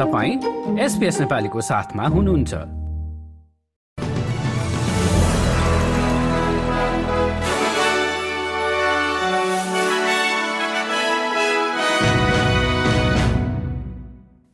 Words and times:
तपाईँ 0.00 0.78
एसपिएस 0.78 1.20
नेपालीको 1.20 1.60
साथमा 1.60 2.06
हुनुहुन्छ। 2.06 2.54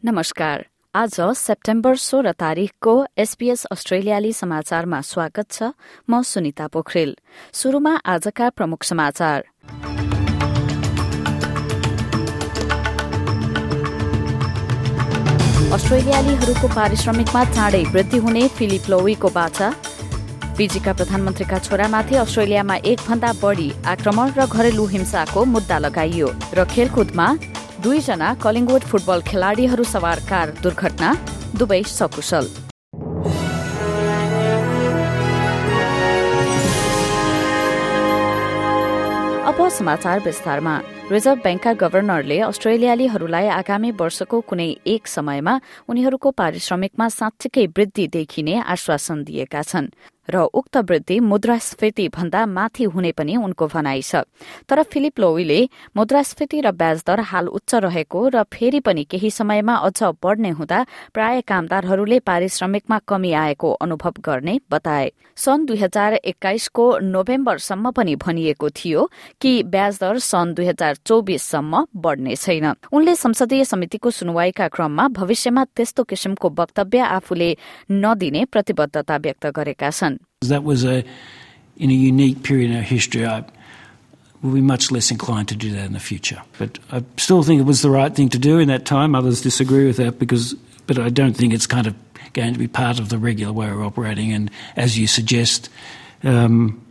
नमस्कार। 0.04 0.66
आज 0.94 1.16
सेप्टेम्बर 1.20 1.96
सोह्र 1.96 2.32
तारिकको 2.32 3.06
एसपीएस 3.18 3.64
अस्ट्रेलियाली 3.64 4.32
समाचारमा 4.32 5.00
स्वागत 5.00 5.50
छ। 5.50 5.62
म 6.10 6.22
सुनिता 6.22 6.66
पोखरेल। 6.66 7.16
शुरूमा 7.54 7.94
आजका 8.06 8.50
प्रमुख 8.50 8.82
समाचार। 8.82 9.44
अस्ट्रेलियालीहरूको 15.76 16.68
पारिश्रमिकमा 16.74 17.40
चाँडै 17.46 17.80
वृद्धि 17.94 18.18
हुने 18.24 18.42
फिलिप 18.58 18.84
लोवीको 18.92 19.28
बाचा 19.32 19.66
फिजीका 20.56 20.92
प्रधानमन्त्रीका 21.00 21.58
छोरामाथि 21.66 22.14
अस्ट्रेलियामा 22.20 22.76
एकभन्दा 22.92 23.32
बढ़ी 23.42 23.68
आक्रमण 23.92 24.32
र 24.38 24.46
घरेलु 24.46 24.86
हिंसाको 24.94 25.44
मुद्दा 25.52 25.78
लगाइयो 25.86 26.28
र 26.56 26.64
खेलकुदमा 26.72 27.26
दुईजना 27.84 28.32
कलिङवुड 28.46 28.88
फुटबल 28.90 29.20
खेलाड़ीहरू 29.28 29.84
सवार 29.92 30.24
कार 30.32 30.56
दुर्घटना 30.64 31.12
दुवै 31.60 31.82
सकुशल। 31.92 32.50
अब 39.48 39.58
समाचार 39.78 40.20
विस्तारमा। 40.26 40.76
रिजर्भ 41.06 41.38
ब्याङ्कका 41.42 41.72
गवर्नरले 41.80 42.36
अस्ट्रेलियालीहरूलाई 42.44 43.46
आगामी 43.56 43.90
वर्षको 44.00 44.40
कुनै 44.50 44.66
एक 44.94 45.06
समयमा 45.06 45.52
उनीहरूको 45.86 46.30
पारिश्रमिकमा 46.40 47.06
साँच्चीकै 47.18 47.66
वृद्धि 47.76 48.06
देखिने 48.16 48.54
आश्वासन 48.74 49.22
दिएका 49.22 49.62
छन्। 49.62 49.86
र 50.30 50.42
उक्त 50.52 50.76
वृद्धि 50.78 51.18
मुद्रास्फीति 51.22 52.08
भन्दा 52.08 52.44
माथि 52.46 52.84
हुने 52.84 53.12
पनि 53.12 53.36
उनको 53.36 53.66
भनाइ 53.66 54.02
छ। 54.02 54.22
तर 54.68 54.82
फिलिप 54.82 55.20
लोवीले 55.20 55.60
मुद्रास्फीति 55.96 56.60
र 56.60 56.70
ब्याज 56.72 57.02
दर 57.06 57.20
हाल 57.20 57.48
उच्च 57.48 57.74
रहेको 57.76 58.28
र 58.28 58.42
फेरि 58.52 58.80
पनि 58.80 59.04
केही 59.04 59.30
समयमा 59.30 59.74
अझ 59.76 60.02
बढ़ने 60.22 60.50
हुँदा 60.50 60.84
प्राय 61.14 61.40
कामदारहरूले 61.42 62.18
पारिश्रमिकमा 62.20 62.98
कमी 63.08 63.32
आएको 63.34 63.72
अनुभव 63.76 64.14
गर्ने 64.20 64.58
बताए। 64.70 65.12
सन् 65.36 65.66
दुई 65.66 65.76
हजार 65.76 66.14
एक्काइसको 66.16 66.84
नोभेम्बरसम्म 66.98 67.90
पनि 67.90 68.14
भनिएको 68.16 68.68
थियो 68.72 69.08
कि 69.40 69.62
ब्याज 69.64 69.98
दर 70.00 70.18
सन् 70.18 70.54
दुई 70.54 70.66
हजार 70.66 70.94
चौबिससम्म 71.06 71.86
बढ़ने 71.96 72.36
छैन। 72.36 72.72
उनले 72.92 73.14
संसदीय 73.14 73.64
समितिको 73.64 74.10
सुनवाईका 74.10 74.68
क्रममा 74.68 75.08
भविष्यमा 75.08 75.64
त्यस्तो 75.76 76.02
किसिमको 76.04 76.50
वक्तव्य 76.58 77.00
आफूले 77.14 77.56
नदिने 77.90 78.44
प्रतिबद्धता 78.44 79.16
व्यक्त 79.16 79.46
गरेका 79.46 79.90
छन्। 79.90 80.15
That 80.42 80.64
was 80.64 80.84
a 80.84 81.04
in 81.76 81.90
a 81.90 81.94
unique 81.94 82.42
period 82.42 82.70
in 82.70 82.76
our 82.76 82.82
history. 82.82 83.26
I 83.26 83.44
will 84.42 84.52
be 84.52 84.60
much 84.60 84.90
less 84.90 85.10
inclined 85.10 85.48
to 85.48 85.56
do 85.56 85.72
that 85.72 85.84
in 85.84 85.92
the 85.92 86.00
future. 86.00 86.40
But 86.58 86.78
I 86.90 87.02
still 87.16 87.42
think 87.42 87.60
it 87.60 87.64
was 87.64 87.82
the 87.82 87.90
right 87.90 88.14
thing 88.14 88.28
to 88.30 88.38
do 88.38 88.58
in 88.58 88.68
that 88.68 88.86
time. 88.86 89.14
Others 89.14 89.40
disagree 89.40 89.86
with 89.86 89.96
that 89.96 90.18
because, 90.18 90.54
but 90.86 90.98
I 90.98 91.08
don't 91.08 91.34
think 91.34 91.52
it's 91.52 91.66
kind 91.66 91.86
of 91.86 91.94
going 92.32 92.52
to 92.52 92.58
be 92.58 92.68
part 92.68 92.98
of 92.98 93.08
the 93.08 93.18
regular 93.18 93.52
way 93.52 93.68
of 93.68 93.80
operating. 93.80 94.32
And 94.32 94.50
as 94.76 94.98
you 94.98 95.06
suggest, 95.06 95.68
um, 96.22 96.82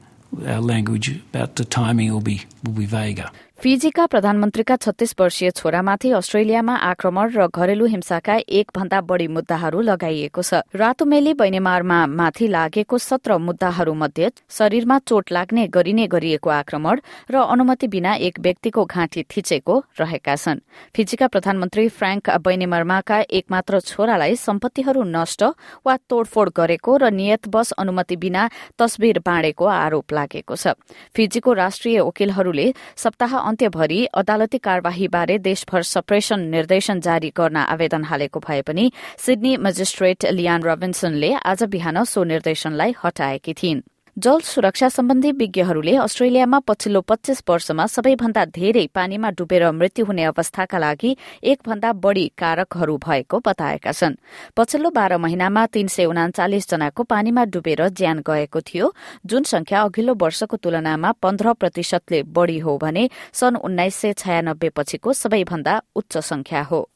our 0.46 0.62
language 0.62 1.10
about 1.10 1.56
the 1.56 1.66
timing 1.66 2.12
will 2.12 2.22
be 2.22 2.44
will 2.64 2.74
be 2.74 2.86
vaguer. 2.86 3.30
फिजीका 3.60 4.06
प्रधानमन्त्रीका 4.06 4.76
छत्तीस 4.76 5.14
वर्षीय 5.20 5.50
छोरामाथि 5.52 6.10
अस्ट्रेलियामा 6.12 6.74
आक्रमण 6.86 7.30
र 7.32 7.46
घरेलु 7.48 7.86
हिंसाका 7.88 8.36
एक 8.52 8.72
भन्दा 8.76 9.00
बढ़ी 9.02 9.28
मुद्दाहरू 9.28 9.82
लगाइएको 9.82 10.42
छ। 10.42 10.60
रातुमेली 10.76 11.34
बैनेमारमा 11.34 12.00
माथि 12.06 12.48
लागेको 12.48 12.98
सत्र 13.00 13.38
मुद्दाहरू 13.40 13.94
मध्ये 13.96 14.30
शरीरमा 14.52 14.98
चोट 15.08 15.32
लाग्ने 15.32 15.68
गरिने 15.72 16.08
गरिएको 16.08 16.50
आक्रमण 16.52 17.00
र 17.32 17.36
अनुमति 17.48 17.88
बिना 17.88 18.14
एक 18.28 18.40
व्यक्तिको 18.40 18.86
घाँटी 18.86 19.24
थिचेको 19.24 19.76
रहेका 20.00 20.36
छन्। 20.36 20.60
फिजीका 20.92 21.28
प्रधानमन्त्री 21.28 21.88
फ्रेङ्क 21.90 22.30
बैनेमर्माका 22.38 23.20
एकमात्र 23.32 23.80
छोरालाई 23.82 24.36
सम्पत्तिहरू 24.36 25.04
नष्ट 25.08 25.44
वा 25.88 25.96
तोड़फोड़ 26.06 26.50
गरेको 26.52 26.98
र 26.98 27.10
नियतवश 27.10 27.72
अनुमति 27.80 28.16
बिना 28.20 28.50
तस्विर 28.76 29.24
बाँडेको 29.26 29.66
आरोप 29.80 30.14
लागेको 30.14 30.56
छ। 30.56 30.76
फिजीको 31.16 31.54
राष्ट्रिय 31.56 32.00
वकिलहरूले 32.04 32.68
सप्ताह 33.00 33.45
अन्त्यभरि 33.46 34.06
अदालती 34.14 34.58
कार्यवाहीबारे 34.58 35.38
देशभर 35.40 35.82
सप्रेसन 35.84 36.40
निर्देशन 36.50 37.00
जारी 37.00 37.30
गर्न 37.38 37.58
आवेदन 37.58 38.04
हालेको 38.04 38.40
भए 38.40 38.62
पनि 38.62 38.92
सिडनी 39.18 39.58
मजिस्ट्रेट 39.58 40.26
लियान 40.32 40.64
रबिन्सनले 40.64 41.34
आज 41.46 41.64
बिहान 41.64 42.04
सो 42.04 42.24
निर्देशनलाई 42.24 42.96
हटाएकी 43.04 43.54
थिइन्। 43.54 43.82
जल 44.18 44.40
सुरक्षा 44.40 44.88
सम्बन्धी 44.90 45.32
विज्ञहरूले 45.32 45.96
अस्ट्रेलियामा 45.96 46.60
पछिल्लो 46.60 47.02
पच्चीस 47.02 47.42
वर्षमा 47.50 47.86
सबैभन्दा 47.86 48.46
धेरै 48.56 48.86
पानीमा 48.96 49.30
डुबेर 49.32 49.64
मृत्यु 49.72 50.06
हुने 50.06 50.24
अवस्थाका 50.24 50.78
लागि 50.80 51.12
एकभन्दा 51.44 51.92
बढ़ी 52.00 52.26
कारकहरू 52.38 52.96
भएको 52.98 53.40
बताएका 53.40 53.92
छन्। 53.92 54.16
पछिल्लो 54.58 54.90
बाह्र 54.90 55.18
महिनामा 55.18 55.66
तीन 55.68 55.88
सय 55.88 56.06
उनाचालिस 56.06 56.70
जनाको 56.70 57.04
पानीमा 57.04 57.46
डुबेर 57.52 57.88
ज्यान 57.92 58.24
गएको 58.24 58.62
थियो। 58.62 58.94
जुन 59.26 59.44
संख्या 59.44 59.82
अघिल्लो 59.82 60.14
वर्षको 60.16 60.58
तुलनामा 60.64 61.12
पन्ध्र 61.12 61.54
प्रतिशतले 61.54 62.24
बढ़ी 62.24 62.60
हो 62.60 62.78
भने 62.78 63.10
सन् 63.34 63.60
उन्नाइस 63.60 63.96
सय 63.96 64.14
छयानब्बे 64.14 64.70
पछिको 64.70 65.14
सबैभन्दा 65.14 65.82
उच्च 65.96 66.18
संख्या 66.24 66.64
हो। 66.64 66.88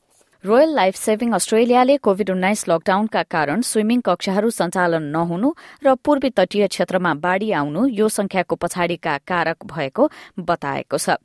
रोयल 0.44 0.70
लाइफ 0.76 0.96
सेभिङ 0.96 1.32
अस्ट्रेलियाले 1.34 1.96
कोविड 1.98 2.30
उन्नाइस 2.30 2.64
लकडाउनका 2.70 3.24
कारण 3.34 3.62
स्विमिङ 3.70 4.02
कक्षाहरू 4.06 4.50
सञ्चालन 4.58 5.10
नहुनु 5.16 5.50
र 5.86 5.96
पूर्वी 6.06 6.30
तटीय 6.38 6.68
क्षेत्रमा 6.68 7.14
बाढ़ी 7.26 7.52
आउनु 7.62 7.86
यो 7.98 8.08
संख्याको 8.10 8.56
पछाडिका 8.62 9.18
कारक 9.32 9.68
भएको 9.74 10.08
बताएको 10.48 10.98
छ 10.98 11.18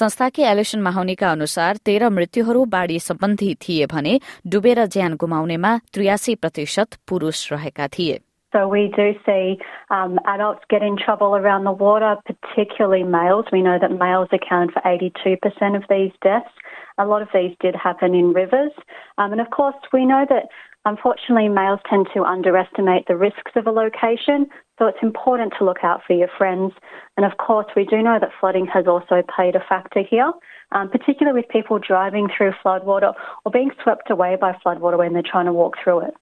संस्थाकी 0.00 0.48
एलेसन 0.54 0.82
माहौनीका 0.88 1.32
अनुसार 1.32 1.84
तेह्र 1.86 2.10
मृत्युहरू 2.16 2.64
बाढ़ी 2.72 2.98
सम्बन्धी 3.10 3.54
थिए 3.62 3.92
भने 3.92 4.18
डुबेर 4.48 4.84
ज्यान 4.96 5.20
गुमाउनेमा 5.20 5.78
त्रियासी 5.94 6.34
प्रतिशत 6.42 7.00
पुरूष 7.08 7.48
रहेका 7.52 7.88
थिए 7.98 8.20
So 8.52 8.68
we 8.68 8.88
do 8.88 9.04
see 9.24 9.56
um, 9.90 10.18
adults 10.26 10.64
get 10.68 10.82
in 10.82 10.98
trouble 10.98 11.36
around 11.36 11.64
the 11.64 11.72
water, 11.72 12.16
particularly 12.26 13.02
males. 13.04 13.46
We 13.50 13.62
know 13.62 13.78
that 13.80 13.92
males 13.92 14.28
account 14.30 14.74
for 14.74 14.82
82% 14.82 15.74
of 15.74 15.84
these 15.88 16.12
deaths. 16.22 16.52
A 16.97 17.05
lot 17.05 17.21
of 17.21 17.29
these 17.33 17.55
did 17.59 17.75
happen 17.75 18.13
in 18.13 18.33
rivers. 18.33 18.71
Um, 19.17 19.31
and 19.31 19.41
of 19.41 19.49
course, 19.51 19.75
we 19.93 20.05
know 20.05 20.25
that 20.29 20.47
unfortunately 20.85 21.49
males 21.49 21.79
tend 21.89 22.07
to 22.13 22.23
underestimate 22.23 23.07
the 23.07 23.17
risks 23.17 23.51
of 23.55 23.67
a 23.67 23.71
location. 23.71 24.47
So 24.79 24.87
it's 24.87 25.01
important 25.01 25.53
to 25.57 25.65
look 25.65 25.83
out 25.83 26.01
for 26.05 26.13
your 26.13 26.29
friends. 26.37 26.73
And 27.17 27.25
of 27.25 27.37
course, 27.37 27.67
we 27.75 27.85
do 27.85 28.01
know 28.01 28.17
that 28.19 28.29
flooding 28.39 28.67
has 28.67 28.87
also 28.87 29.21
played 29.35 29.55
a 29.55 29.63
factor 29.67 30.01
here. 30.07 30.31
Um, 30.73 30.89
particularly 30.89 31.39
with 31.39 31.49
people 31.49 31.79
driving 31.79 32.27
through 32.35 32.51
floodwater 32.61 33.13
or 33.45 33.51
being 33.53 33.71
swept 33.81 34.09
away 34.09 34.35
by 34.35 34.51
floodwater 34.65 34.97
when 34.97 35.13
they're 35.13 35.23
trying 35.23 35.45
to 35.45 35.53
walk 35.53 35.75
through 35.81 35.99
it. 36.07 36.13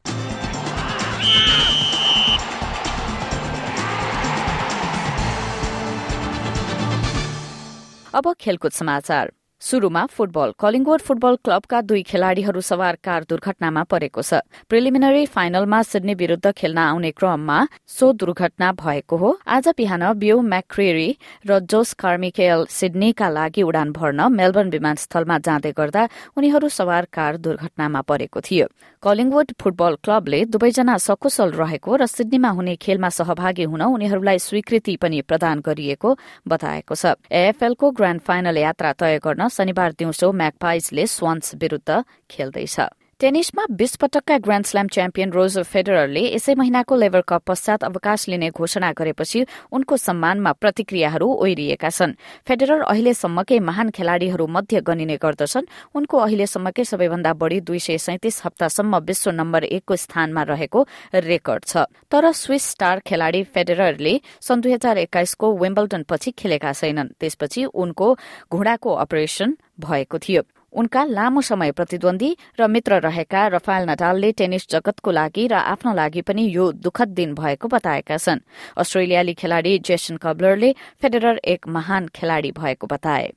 अब 8.18 8.34
खेलकुद 8.40 8.72
समाचार 8.72 9.32
शुरूमा 9.61 10.05
football. 10.07 10.53
कलिङवुड 10.57 11.01
football 11.01 11.35
क्लबका 11.45 11.81
दुई 11.83 12.03
खेलाड़ीहरू 12.03 12.61
सवार 12.61 12.97
car 13.05 13.25
दुर्घटनामा 13.29 13.83
परेको 13.85 14.23
छ। 14.23 14.41
प्रिलिमिनरी 14.69 15.27
फाइनलमा 15.27 15.81
सिडनी 15.83 16.15
विरूद्ध 16.17 16.51
खेल्न 16.51 16.79
आउने 16.81 17.11
क्रममा 17.13 17.59
सो 17.87 18.13
दुर्घटना 18.17 18.73
भएको 18.73 19.17
हो। 19.17 19.31
आज 19.47 19.69
बिहान 19.77 20.03
बिउ 20.17 20.41
म्याक्रेरी 20.43 21.11
र 21.45 21.59
जोस 21.63 21.93
कार्मिकेल 22.01 22.65
सिडनीका 22.73 23.29
लागि 23.29 23.63
उडान 23.63 23.93
भर्न 23.93 24.33
मेलबर्न 24.33 24.71
विमानस्थलमा 24.71 25.39
जाँदै 25.39 25.73
गर्दा 25.77 26.09
उनीहरू 26.41 26.69
सवार 26.71 27.13
कार 27.13 27.37
दुर्घटनामा 27.39 28.01
परेको 28.01 28.41
थियो। 28.41 28.67
कलिङवुड 29.03 29.53
फुटबल 29.61 29.95
क्लबले 30.05 30.41
दुवैजना 30.49 30.97
सकुशल 30.99 31.53
रहेको 31.53 31.97
र 31.97 32.07
सिडनीमा 32.07 32.49
हुने 32.57 32.75
खेलमा 32.81 33.09
सहभागी 33.11 33.65
हुन 33.69 33.83
उनीहरूलाई 33.83 34.39
स्वीकृति 34.41 34.97
पनि 34.97 35.21
प्रदान 35.21 35.61
गरिएको 35.61 36.17
बताएको 36.49 36.95
छ। 36.97 37.21
एएफएलको 37.29 37.91
ग्राण्ड 37.93 38.21
फाइनल 38.21 38.57
यात्रा 38.59 38.93
तय 38.97 39.21
गर्न 39.21 39.49
शनिबार 39.51 39.93
दिउँसो 39.99 40.33
म्याकपाइजले 40.33 41.07
स्वान्स 41.07 41.55
विरूद्ध 41.55 42.03
खेल्दैछ। 42.31 42.81
टेनिसमा 43.21 43.65
बीस 43.71 43.97
पटकका 44.01 44.37
ग्राण्ड 44.39 44.67
स्ल्याम 44.67 44.87
च्याम्पियन 44.89 45.31
रोज 45.33 45.59
फेडररले 45.69 46.21
यसै 46.25 46.55
महिनाको 46.57 46.97
लेभर 46.97 47.21
कप 47.29 47.43
पश्चात 47.47 47.83
अवकाश 47.85 48.29
लिने 48.29 48.49
घोषणा 48.49 48.91
गरेपछि 48.97 49.45
उनको 49.77 49.97
सम्मानमा 49.97 50.53
प्रतिक्रियाहरू 50.57 51.27
ओहिरिएका 51.29 51.91
छन्। 51.91 52.15
फेडरर 52.49 52.81
अहिलेसम्मकै 52.83 53.59
महान 53.61 53.91
खेलाड़ीहरू 53.93 54.47
मध्ये 54.49 54.81
गनिने 54.81 55.17
गर्दछन्। 55.21 55.69
उनको 55.93 56.17
अहिलेसम्मकै 56.17 56.85
सबैभन्दा 56.85 57.33
बढ़ी 57.37 57.61
दुई 57.61 57.79
सय 57.79 57.99
सैतिस 58.01 58.41
हप्तासम्म 58.45 58.97
विश्व 59.05 59.31
नम्बर 59.31 59.65
एकको 59.69 59.97
स्थानमा 59.97 60.43
रहेको 60.49 60.81
रेकर्ड 61.13 61.65
छ। 61.65 61.85
तर 62.09 62.31
स्विस 62.33 62.65
स्टार 62.73 63.05
खेलाड़ी 63.05 63.43
फेडररले 63.45 64.15
सन् 64.41 64.61
दुई 64.65 64.73
हजार 64.73 64.99
एक्काइसको 65.05 65.53
वेम्बल्टन 65.61 66.03
पछि 66.09 66.31
खेलेका 66.41 66.73
छैनन्। 66.73 67.13
त्यसपछि 67.21 67.65
उनको 67.69 68.09
घुँडाको 68.49 68.91
अपरेशन 69.05 69.57
भएको 69.77 70.19
थियो। 70.19 70.43
उनका 70.74 71.04
लामो 71.08 71.42
समय 71.42 71.72
प्रतिद्वन्दी 71.72 72.30
र 72.60 72.68
मित्र 72.68 73.00
रहेका 73.08 73.48
रफाल 73.56 73.90
नडालले 73.90 74.32
टेनिस 74.40 74.68
जगतको 74.70 75.12
लागि 75.12 75.48
र 75.52 75.54
आफ्नो 75.74 75.94
लागि 75.96 76.22
पनि 76.30 76.48
यो 76.56 76.72
दुखद 76.86 77.10
दिन 77.20 77.34
भएको 77.36 77.68
बताएका 77.76 78.18
छन् 78.18 78.44
अस्ट्रेलियाली 78.84 79.34
खेलाड़ी 79.42 79.78
जेसन 79.90 80.18
कबलरले 80.24 80.72
फेडरर 81.02 81.40
एक 81.54 81.68
महान 81.78 82.08
खेलाड़ी 82.16 82.52
भएको 82.60 82.88
बताए 82.96 83.32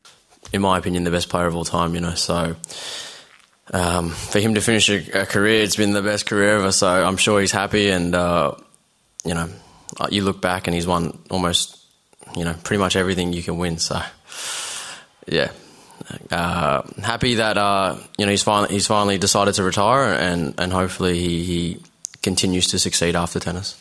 In 0.53 0.63
my 0.63 0.79
opinion, 0.79 1.05
the 1.05 1.11
best 1.11 1.29
player 1.29 1.47
of 1.47 1.57
all 1.57 1.65
time, 1.65 1.95
you 1.95 2.01
know, 2.01 2.15
so 2.15 2.57
um, 3.75 4.11
for 4.11 4.39
him 4.39 4.55
to 4.55 4.61
finish 4.61 4.89
a, 4.89 5.23
a, 5.23 5.27
career, 5.27 5.63
it's 5.63 5.77
been 5.77 5.91
the 5.93 6.01
best 6.01 6.27
career 6.27 6.57
ever. 6.59 6.71
So 6.73 6.89
I'm 6.89 7.17
sure 7.17 7.41
he's 7.41 7.53
happy, 7.53 7.91
and 7.91 8.15
uh, 8.15 8.55
you 9.25 9.35
know, 9.35 9.49
you 10.11 10.23
look 10.23 10.41
back 10.41 10.67
and 10.67 10.75
he's 10.75 10.87
won 10.87 11.19
almost, 11.29 11.77
you 12.37 12.45
know, 12.45 12.55
pretty 12.63 12.81
much 12.81 12.97
everything 12.97 13.33
you 13.33 13.43
can 13.43 13.59
win. 13.59 13.79
So 13.79 14.01
yeah, 15.27 15.51
uh, 16.32 16.82
happy 17.04 17.36
that 17.36 17.58
uh, 17.58 17.96
you 18.18 18.26
know 18.26 18.32
he's 18.32 18.44
finally 18.44 18.74
he's 18.74 18.88
finally 18.88 19.18
decided 19.18 19.54
to 19.56 19.64
retire, 19.64 20.14
and 20.14 20.54
and 20.58 20.74
hopefully 20.74 21.16
he, 21.20 21.44
he 21.44 21.78
continues 22.22 22.68
to 22.68 22.80
succeed 22.80 23.16
after 23.16 23.40
tennis. 23.40 23.76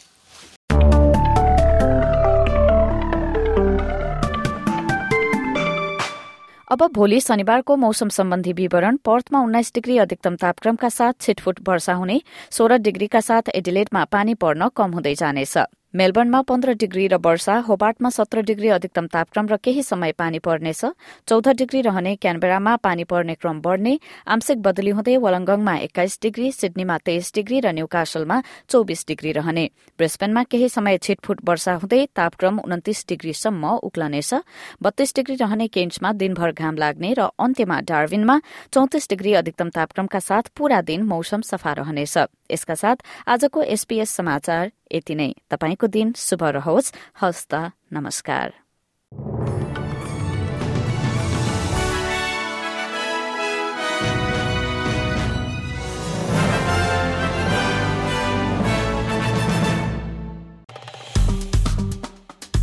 अब 6.73 6.83
भोलि 6.93 7.21
शनिबारको 7.21 7.77
मौसम 7.77 8.09
सम्बन्धी 8.09 8.53
विवरण 8.53 8.97
पर्थमा 9.05 9.41
उन्नाइस 9.41 9.73
degree 9.75 9.99
अधिकतम 9.99 10.37
तापक्रमका 10.37 10.89
साथ 10.89 11.13
छिटफुट 11.21 11.61
वर्षा 11.69 11.95
हुने 11.95 12.21
सोह्र 12.51 12.77
डिग्रीका 12.87 13.21
साथ 13.21 13.49
एडिलेटमा 13.55 14.05
पानी 14.05 14.35
पर्न 14.35 14.69
कम 14.77 14.93
हुँदै 14.93 15.15
जानेछ 15.15 15.59
मेलबर्नमा 15.95 16.41
पन्ध्र 16.49 16.73
डिग्री 16.73 17.07
र 17.07 17.17
वर्षा 17.21 17.55
होबार्टमा 17.69 18.11
सत्र 18.11 18.41
डिग्री 18.43 18.69
अधिकतम 18.73 19.07
तापक्रम 19.13 19.47
र 19.47 19.57
केही 19.61 19.83
समय 19.83 20.13
पानी 20.17 20.39
पर्नेछ। 20.39 20.85
चौध 21.29 21.49
डिग्री 21.53 21.81
रहने 21.83 22.15
क्यानबेरामा 22.17 22.77
पानी 22.77 23.05
पर्ने 23.05 23.35
क्रम 23.35 23.61
बढ़ने। 23.61 23.99
आंशिक 24.27 24.63
बदली 24.63 24.91
हुँदै 24.91 25.17
वलङ्गङमा 25.21 25.75
एक्काइस 25.85 26.19
डिग्री 26.23 26.53
सिडनीमा 26.53 26.97
तेइस 27.05 27.33
डिग्री 27.35 27.61
र 27.61 27.73
न्यूकासलमा 27.77 28.41
चौबिस 28.73 29.07
डिग्री 29.07 29.33
रहने। 29.33 29.65
ब्रिस्बेनमा 29.99 30.43
केही 30.49 30.69
समय 30.71 30.99
छिटफुट 30.99 31.45
वर्षा 31.45 31.75
हुँदै 31.85 32.01
तापक्रम 32.17 32.65
उन्तिस 32.65 33.05
डिग्रीसम्म 33.09 33.77
उक्लनेछ। 33.85 34.33
बत्तीस 34.81 35.15
डिग्री 35.15 35.37
रहने 35.45 35.69
केन्समा 35.69 36.13
दिनभर 36.17 36.53
घाम 36.53 36.77
लाग्ने 36.81 37.13
र 37.13 37.29
अन्त्यमा 37.37 37.81
डार्विनमा 37.85 38.41
चौतिस 38.73 39.09
डिग्री 39.13 39.33
अधिकतम 39.45 39.69
तापक्रमका 39.77 40.21
साथ 40.21 40.57
पूरा 40.57 40.81
दिन 40.81 41.03
मौसम 41.05 41.41
सफा 41.45 41.73
रहनेछ। 41.85 42.17
यसका 42.49 42.75
साथ 42.75 42.97
आजको 43.29 43.63
एसपीएस 43.77 44.11
समाचार 44.11 44.73
यति 44.93 45.15
नै। 45.15 45.33
तपाईँको 45.83 45.87
दिन 45.89 46.13
शुभ 46.17 46.43
रहोस्। 46.43 46.93
हस्त 47.23 47.55
नमस्कार। 47.93 48.53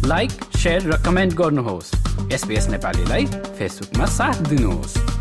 लाइक 0.05 0.31
र 0.65 1.03
कमेन्ट 1.05 1.33
गर्नुहोस्। 1.33 1.91
एसपिएस 2.33 2.67
नेपालीलाई 2.69 3.25
फेसबुकमा 3.59 4.05
साथ 4.05 4.47
दिनुहोस्। 4.49 5.18